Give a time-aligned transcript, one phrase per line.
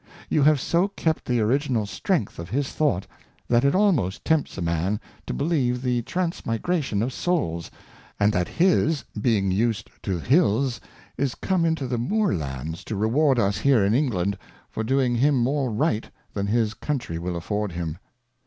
[0.29, 3.05] You have so kept the Original Strength of his Thought,
[3.47, 7.69] that it almost tempts a Man to believe the Transmigration of Souls,
[8.19, 10.81] and that his, being us'd to Hills,
[11.17, 14.39] is come into the Moore Lands to Reward us here in England,
[14.71, 17.99] for doing him more Right than his Country wiU afford him.